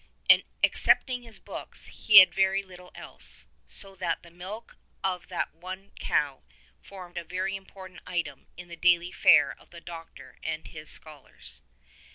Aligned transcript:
And, 0.27 0.41
excepting 0.63 1.21
his 1.21 1.37
books, 1.37 1.85
he 1.85 2.17
had 2.21 2.33
very 2.33 2.63
little 2.63 2.91
else, 2.95 3.45
so 3.69 3.93
that 3.97 4.23
the 4.23 4.31
milk 4.31 4.75
of 5.03 5.27
that 5.27 5.53
one 5.53 5.91
cow 5.99 6.41
formed 6.81 7.19
a 7.19 7.23
very 7.23 7.55
important 7.55 7.99
item 8.07 8.47
in 8.57 8.67
the 8.67 8.75
daily 8.75 9.11
fare 9.11 9.55
of 9.59 9.69
the 9.69 9.79
Doctor 9.79 10.39
and 10.41 10.65
his 10.67 10.89
scholars. 10.89 11.61